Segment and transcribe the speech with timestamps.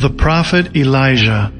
[0.00, 1.52] The prophet Elijah.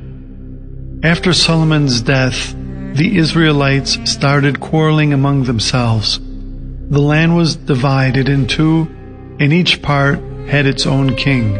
[1.02, 2.54] After Solomon's death,
[2.94, 6.18] the Israelites started quarreling among themselves.
[6.18, 8.88] The land was divided in two,
[9.38, 11.52] and each part had its own king.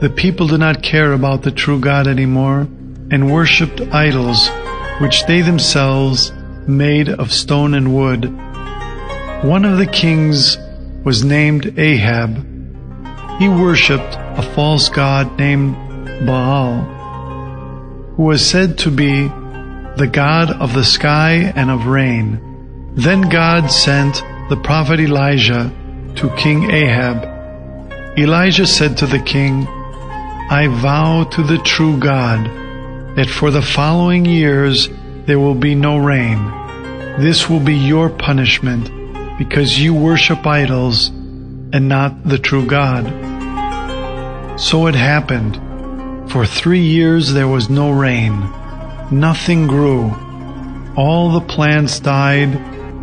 [0.00, 2.60] The people did not care about the true God anymore
[3.10, 4.48] and worshipped idols,
[5.02, 6.32] which they themselves
[6.66, 8.24] made of stone and wood.
[9.44, 10.56] One of the kings
[11.04, 12.36] was named Ahab.
[13.38, 15.89] He worshipped a false god named
[16.26, 16.82] Baal,
[18.16, 19.28] who was said to be
[19.96, 22.92] the god of the sky and of rain.
[22.94, 25.70] Then God sent the prophet Elijah
[26.16, 27.24] to King Ahab.
[28.18, 29.66] Elijah said to the king,
[30.50, 32.44] I vow to the true God
[33.16, 34.88] that for the following years
[35.26, 36.38] there will be no rain.
[37.20, 38.90] This will be your punishment
[39.38, 43.04] because you worship idols and not the true God.
[44.58, 45.69] So it happened.
[46.30, 48.38] For three years there was no rain.
[49.10, 50.14] Nothing grew.
[50.96, 52.54] All the plants died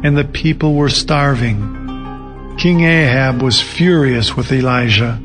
[0.02, 2.55] and the people were starving.
[2.57, 5.19] King Ahab was furious with Elijah.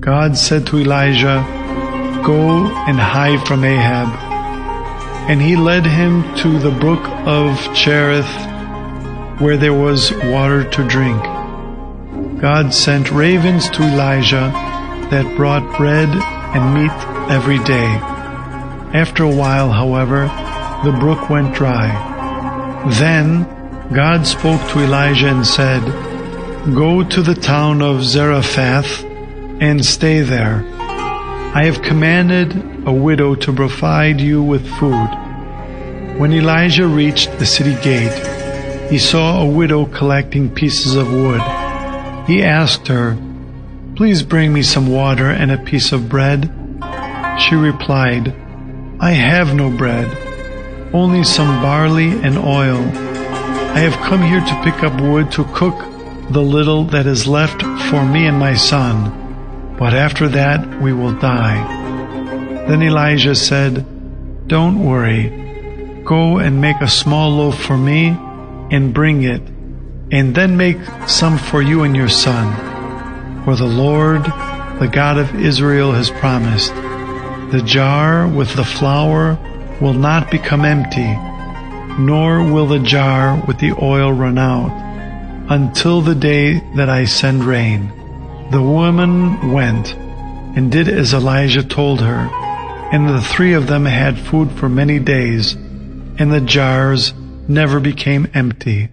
[0.00, 1.44] God said to Elijah,
[2.24, 4.08] Go and hide from Ahab.
[5.28, 8.32] And he led him to the brook of Cherith,
[9.42, 11.22] where there was water to drink.
[12.40, 14.50] God sent ravens to Elijah
[15.10, 17.86] that brought bread and meat every day.
[18.94, 20.26] After a while, however,
[20.84, 21.88] the brook went dry.
[22.98, 23.44] Then
[23.92, 25.82] God spoke to Elijah and said,
[26.74, 29.04] Go to the town of Zarephath
[29.60, 30.64] and stay there.
[30.78, 35.08] I have commanded a widow to provide you with food.
[36.18, 41.40] When Elijah reached the city gate, he saw a widow collecting pieces of wood.
[42.26, 43.16] He asked her,
[43.96, 46.50] Please bring me some water and a piece of bread.
[47.38, 48.34] She replied,
[49.00, 50.06] I have no bread,
[50.94, 52.82] only some barley and oil.
[53.76, 55.78] I have come here to pick up wood to cook
[56.30, 59.24] the little that is left for me and my son
[59.78, 62.64] but after that we will die.
[62.66, 66.02] Then Elijah said, Don't worry.
[66.04, 68.08] Go and make a small loaf for me
[68.70, 69.42] and bring it,
[70.10, 73.44] and then make some for you and your son.
[73.44, 74.24] For the Lord,
[74.80, 76.72] the God of Israel, has promised,
[77.52, 79.38] The jar with the flour
[79.80, 81.14] will not become empty,
[81.96, 84.72] nor will the jar with the oil run out,
[85.48, 87.92] until the day that I send rain.
[88.50, 89.94] The woman went
[90.56, 92.28] and did as Elijah told her,
[92.92, 97.14] and the three of them had food for many days, and the jars
[97.46, 98.88] never became empty.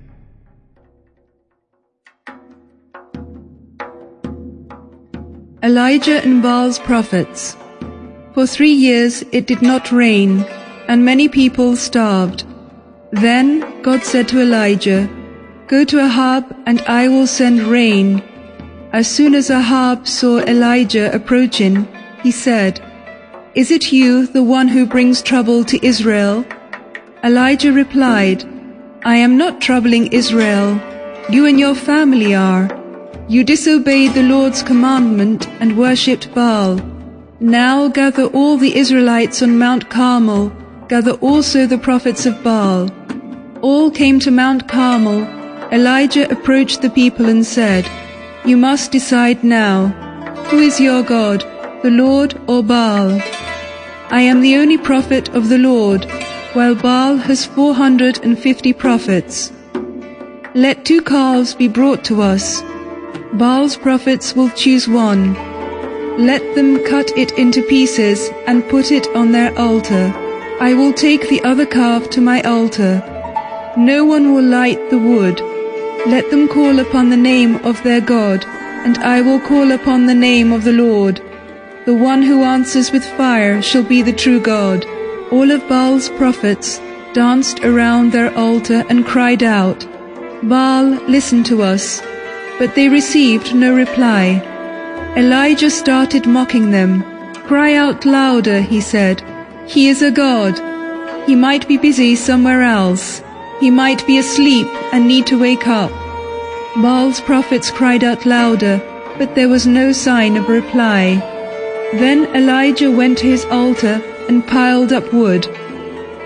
[5.64, 7.58] Elijah and Baal's prophets.
[8.34, 10.46] For three years it did not rain,
[10.88, 12.46] and many people starved.
[13.12, 15.10] Then God said to Elijah,
[15.68, 18.22] Go to Ahab, and I will send rain
[18.94, 21.88] as soon as Ahab saw Elijah approaching,
[22.22, 22.80] he said,
[23.56, 26.46] Is it you, the one who brings trouble to Israel?
[27.24, 28.44] Elijah replied,
[29.04, 30.80] I am not troubling Israel.
[31.28, 32.70] You and your family are.
[33.28, 36.78] You disobeyed the Lord's commandment and worshipped Baal.
[37.44, 40.50] Now gather all the Israelites on Mount Carmel,
[40.88, 42.90] gather also the prophets of Baal.
[43.62, 45.24] All came to Mount Carmel.
[45.70, 47.86] Elijah approached the people and said,
[48.46, 49.88] you must decide now.
[50.50, 51.42] Who is your God,
[51.82, 53.22] the Lord or Baal?
[54.10, 56.06] I am the only prophet of the Lord,
[56.54, 59.52] while Baal has 450 prophets.
[60.56, 62.62] Let two calves be brought to us.
[63.34, 65.36] Baal's prophets will choose one.
[66.18, 70.14] Let them cut it into pieces and put it on their altar.
[70.60, 73.02] I will take the other calf to my altar.
[73.78, 75.42] No one will light the wood
[76.06, 80.14] let them call upon the name of their God, and I will call upon the
[80.14, 81.22] name of the Lord.
[81.86, 84.86] The one who answers with fire shall be the true God.
[85.32, 86.80] All of Baal's prophets
[87.14, 89.88] danced around their altar and cried out,
[90.44, 92.02] Baal, listen to us.
[92.60, 94.42] But they received no reply.
[95.16, 97.04] Elijah started mocking them.
[97.46, 99.22] Cry out louder, he said.
[99.68, 100.56] He is a God.
[101.28, 103.22] He might be busy somewhere else.
[103.60, 105.92] He might be asleep and need to wake up.
[106.82, 108.82] Baal's prophets cried out louder,
[109.20, 111.22] but there was no sign of reply.
[111.94, 115.46] Then Elijah went to his altar and piled up wood.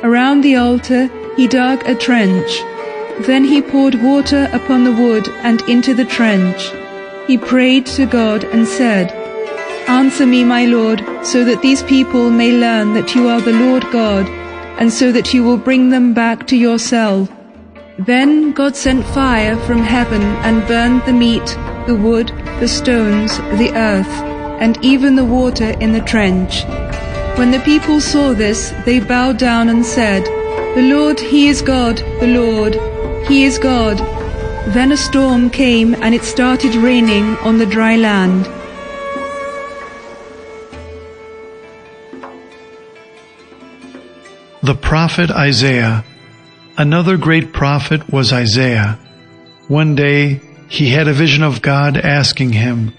[0.01, 2.63] Around the altar he dug a trench.
[3.27, 6.71] Then he poured water upon the wood and into the trench.
[7.27, 9.11] He prayed to God and said,
[9.89, 13.83] Answer me, my Lord, so that these people may learn that you are the Lord
[13.91, 14.25] God,
[14.79, 17.29] and so that you will bring them back to yourself.
[17.99, 21.45] Then God sent fire from heaven and burned the meat,
[21.85, 22.29] the wood,
[22.61, 24.13] the stones, the earth,
[24.61, 26.63] and even the water in the trench.
[27.37, 30.23] When the people saw this, they bowed down and said,
[30.75, 32.75] The Lord, He is God, the Lord,
[33.27, 34.16] He is God.
[34.73, 38.45] Then a storm came and it started raining on the dry land.
[44.61, 46.03] The prophet Isaiah.
[46.77, 48.99] Another great prophet was Isaiah.
[49.69, 52.93] One day he had a vision of God asking him,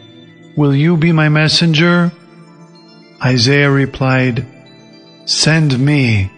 [0.57, 2.11] Will you be my messenger?
[3.23, 4.47] Isaiah replied,
[5.27, 6.33] Send me.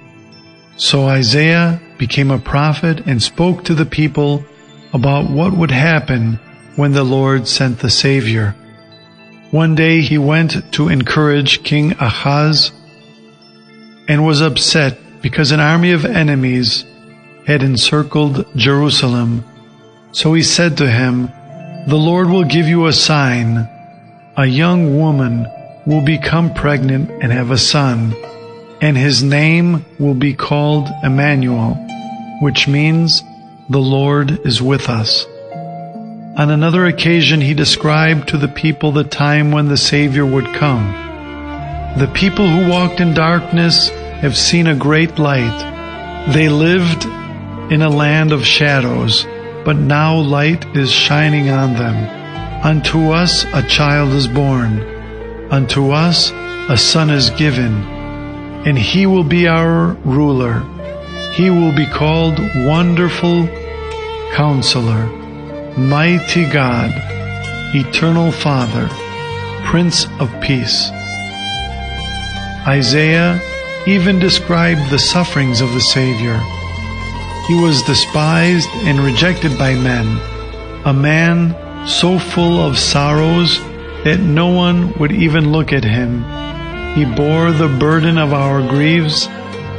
[0.77, 4.45] So Isaiah became a prophet and spoke to the people
[4.93, 6.39] about what would happen
[6.77, 8.55] when the Lord sent the Savior.
[9.51, 12.73] One day he went to encourage King Ahaz
[14.09, 16.85] and was upset because an army of enemies
[17.47, 19.45] had encircled Jerusalem.
[20.13, 21.31] So he said to him,
[21.89, 23.69] The Lord will give you a sign.
[24.37, 25.47] A young woman
[25.87, 28.15] will become pregnant and have a son,
[28.81, 31.75] and his name will be called Emmanuel,
[32.41, 33.23] which means
[33.71, 35.27] the Lord is with us.
[36.37, 40.91] On another occasion, he described to the people the time when the Savior would come.
[41.97, 46.33] The people who walked in darkness have seen a great light.
[46.33, 47.05] They lived
[47.73, 49.25] in a land of shadows,
[49.65, 52.65] but now light is shining on them.
[52.65, 54.81] Unto us a child is born,
[55.53, 56.33] unto us
[56.69, 57.85] a son is given,
[58.67, 60.59] and he will be our ruler.
[61.35, 63.60] He will be called Wonderful
[64.35, 65.07] Counselor,
[65.77, 66.93] Mighty God,
[67.75, 68.89] Eternal Father,
[69.65, 70.91] Prince of Peace.
[72.67, 73.41] Isaiah
[73.87, 76.39] even described the sufferings of the Savior.
[77.49, 80.07] He was despised and rejected by men,
[80.85, 83.59] a man so full of sorrows
[84.05, 86.25] that no one would even look at him.
[86.95, 89.27] He bore the burden of our griefs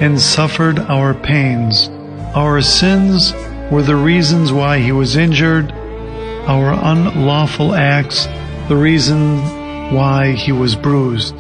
[0.01, 1.89] and suffered our pains.
[2.35, 3.33] Our sins
[3.71, 5.71] were the reasons why he was injured,
[6.45, 8.27] our unlawful acts
[8.67, 9.39] the reason
[9.93, 11.33] why he was bruised.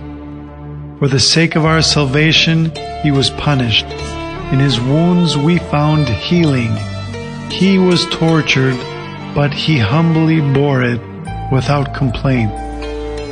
[0.99, 2.71] For the sake of our salvation,
[3.03, 3.85] he was punished.
[4.51, 6.75] In his wounds we found healing.
[7.49, 8.77] He was tortured,
[9.33, 11.01] but he humbly bore it
[11.51, 12.51] without complaint.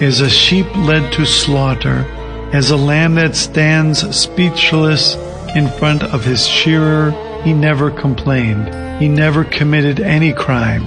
[0.01, 2.06] As a sheep led to slaughter,
[2.54, 5.16] as a lamb that stands speechless
[5.56, 7.12] in front of his shearer,
[7.44, 8.68] he never complained.
[9.01, 10.83] He never committed any crime,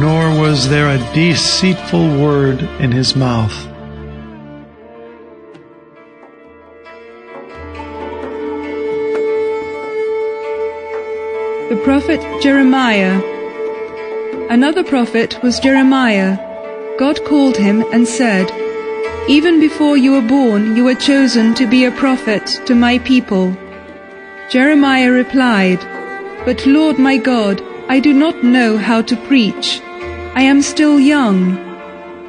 [0.00, 3.54] nor was there a deceitful word in his mouth.
[11.68, 13.20] The prophet Jeremiah.
[14.48, 16.38] Another prophet was Jeremiah.
[16.96, 18.52] God called him and said,
[19.28, 23.56] Even before you were born, you were chosen to be a prophet to my people.
[24.48, 25.80] Jeremiah replied,
[26.44, 29.80] But Lord my God, I do not know how to preach.
[30.34, 31.56] I am still young.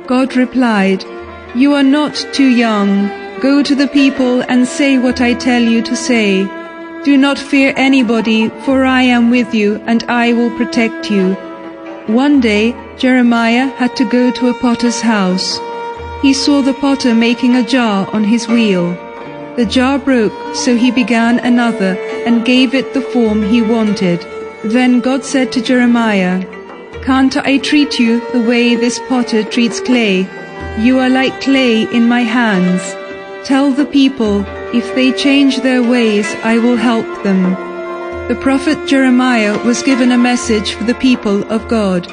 [0.08, 1.06] God replied,
[1.54, 3.10] You are not too young.
[3.40, 6.44] Go to the people and say what I tell you to say.
[7.04, 11.34] Do not fear anybody, for I am with you and I will protect you.
[12.08, 15.60] One day, Jeremiah had to go to a potter's house.
[16.24, 18.98] He saw the potter making a jar on his wheel.
[19.58, 21.98] The jar broke, so he began another
[22.28, 24.20] and gave it the form he wanted.
[24.64, 26.46] Then God said to Jeremiah,
[27.02, 30.28] Can't I treat you the way this potter treats clay?
[30.78, 32.84] You are like clay in my hands.
[33.48, 34.46] Tell the people,
[34.76, 37.56] if they change their ways, I will help them.
[38.28, 42.06] The prophet Jeremiah was given a message for the people of God.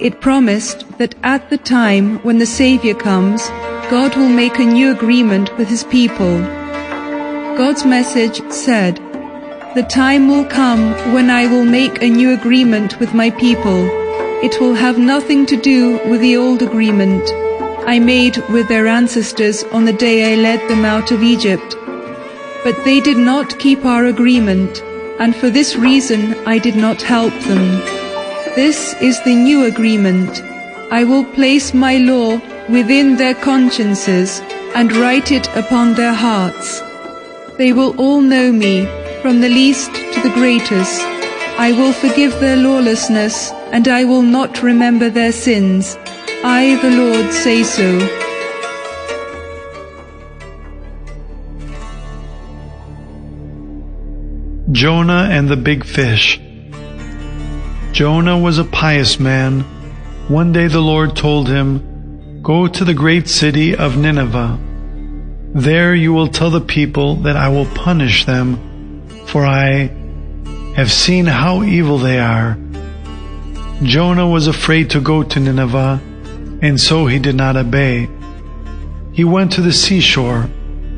[0.00, 3.46] It promised that at the time when the Savior comes,
[3.88, 6.42] God will make a new agreement with his people.
[7.56, 8.96] God's message said,
[9.74, 13.88] The time will come when I will make a new agreement with my people.
[14.42, 17.22] It will have nothing to do with the old agreement
[17.84, 21.74] I made with their ancestors on the day I led them out of Egypt.
[22.62, 24.80] But they did not keep our agreement,
[25.18, 27.80] and for this reason I did not help them.
[28.54, 30.40] This is the new agreement.
[30.90, 32.40] I will place my law
[32.70, 34.40] within their consciences
[34.74, 36.82] and write it upon their hearts.
[37.58, 38.86] They will all know me,
[39.20, 41.02] from the least to the greatest.
[41.58, 45.98] I will forgive their lawlessness, and I will not remember their sins.
[46.42, 47.98] I, the Lord, say so.
[54.72, 56.40] Jonah and the Big Fish.
[57.92, 59.60] Jonah was a pious man.
[60.28, 64.58] One day the Lord told him, Go to the great city of Nineveh
[65.54, 69.92] there you will tell the people that I will punish them, for I
[70.76, 72.56] have seen how evil they are.
[73.82, 76.00] Jonah was afraid to go to Nineveh,
[76.62, 78.08] and so he did not obey.
[79.12, 80.48] He went to the seashore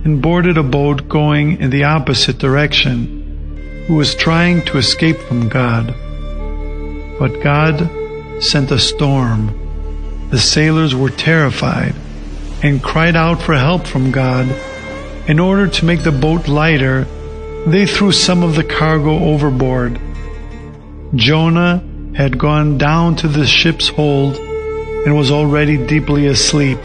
[0.04, 5.48] and boarded a boat going in the opposite direction, who was trying to escape from
[5.48, 5.88] God.
[7.18, 7.90] But God
[8.40, 10.28] sent a storm.
[10.30, 11.96] The sailors were terrified
[12.64, 14.48] and cried out for help from God.
[15.28, 17.04] In order to make the boat lighter,
[17.66, 20.00] they threw some of the cargo overboard.
[21.14, 21.84] Jonah
[22.16, 26.78] had gone down to the ship's hold and was already deeply asleep.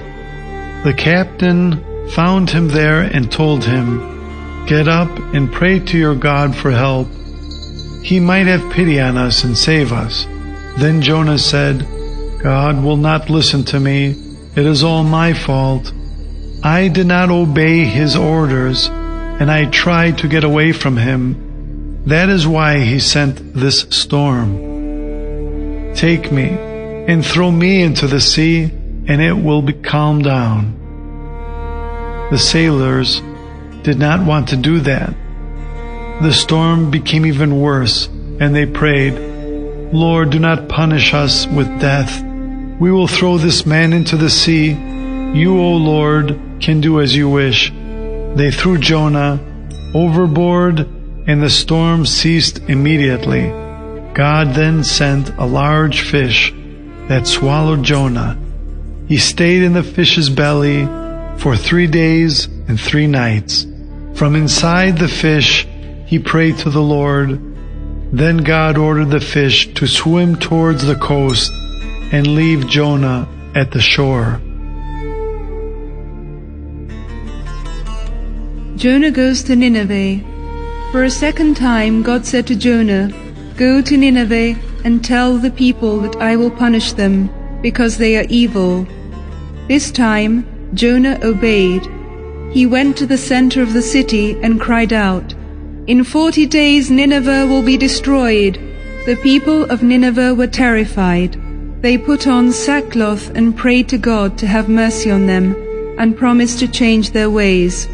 [0.83, 6.55] The captain found him there and told him, Get up and pray to your God
[6.55, 7.07] for help.
[8.03, 10.25] He might have pity on us and save us.
[10.77, 11.87] Then Jonah said,
[12.43, 14.28] God will not listen to me.
[14.55, 15.91] It is all my fault.
[16.63, 22.03] I did not obey his orders, and I tried to get away from him.
[22.05, 25.93] That is why he sent this storm.
[25.95, 26.49] Take me
[27.07, 30.75] and throw me into the sea, and it will be calmed down.
[32.31, 33.21] The sailors
[33.83, 35.13] did not want to do that.
[36.21, 39.13] The storm became even worse, and they prayed,
[39.93, 42.23] Lord, do not punish us with death.
[42.79, 44.69] We will throw this man into the sea.
[44.69, 47.71] You, O Lord, can do as you wish.
[48.35, 49.37] They threw Jonah
[49.93, 50.79] overboard,
[51.27, 53.49] and the storm ceased immediately.
[54.13, 56.53] God then sent a large fish
[57.09, 58.37] that swallowed Jonah.
[59.09, 60.85] He stayed in the fish's belly
[61.37, 63.67] for three days and three nights.
[64.13, 65.67] From inside the fish,
[66.05, 67.41] he prayed to the Lord.
[68.13, 71.51] Then God ordered the fish to swim towards the coast
[72.11, 74.41] and leave Jonah at the shore.
[78.75, 80.23] Jonah goes to Nineveh.
[80.91, 83.11] For a second time, God said to Jonah,
[83.57, 87.29] Go to Nineveh and tell the people that I will punish them,
[87.61, 88.87] because they are evil.
[89.67, 91.85] This time, Jonah obeyed.
[92.51, 95.35] He went to the center of the city and cried out,
[95.87, 98.55] In forty days Nineveh will be destroyed.
[99.05, 101.35] The people of Nineveh were terrified.
[101.81, 105.55] They put on sackcloth and prayed to God to have mercy on them,
[105.97, 107.87] and promised to change their ways.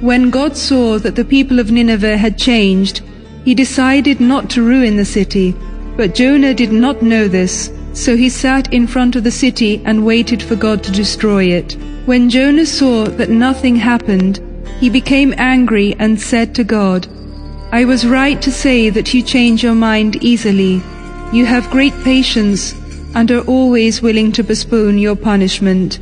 [0.00, 3.02] When God saw that the people of Nineveh had changed,
[3.44, 5.54] he decided not to ruin the city.
[5.96, 7.70] But Jonah did not know this.
[7.92, 11.76] So he sat in front of the city and waited for God to destroy it.
[12.06, 14.40] When Jonah saw that nothing happened,
[14.80, 17.06] he became angry and said to God,
[17.70, 20.82] I was right to say that you change your mind easily.
[21.32, 22.74] You have great patience
[23.14, 26.00] and are always willing to postpone your punishment.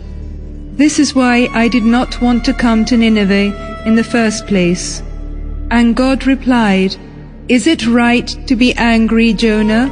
[0.76, 5.02] This is why I did not want to come to Nineveh in the first place.
[5.71, 6.97] And God replied,
[7.49, 9.90] Is it right to be angry, Jonah?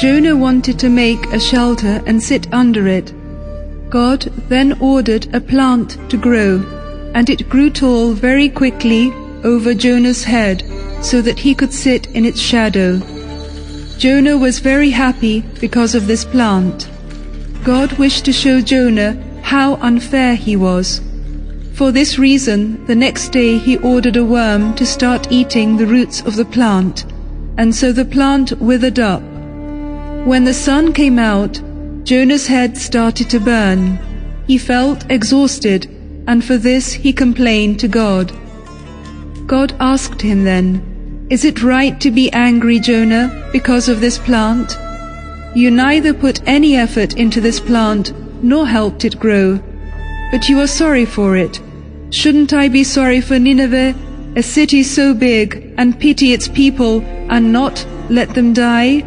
[0.00, 3.12] Jonah wanted to make a shelter and sit under it.
[3.90, 6.64] God then ordered a plant to grow,
[7.14, 9.12] and it grew tall very quickly
[9.44, 10.62] over Jonah's head
[11.02, 13.00] so that he could sit in its shadow.
[14.02, 16.90] Jonah was very happy because of this plant.
[17.62, 21.00] God wished to show Jonah how unfair he was.
[21.74, 26.20] For this reason, the next day he ordered a worm to start eating the roots
[26.22, 27.04] of the plant,
[27.56, 29.22] and so the plant withered up.
[30.26, 31.62] When the sun came out,
[32.02, 34.00] Jonah's head started to burn.
[34.48, 35.86] He felt exhausted,
[36.26, 38.32] and for this he complained to God.
[39.46, 40.91] God asked him then,
[41.32, 44.76] Is it right to be angry, Jonah, because of this plant?
[45.56, 48.12] You neither put any effort into this plant
[48.42, 49.58] nor helped it grow,
[50.30, 51.58] but you are sorry for it.
[52.10, 53.94] Shouldn't I be sorry for Nineveh,
[54.36, 59.00] a city so big, and pity its people and not let them die?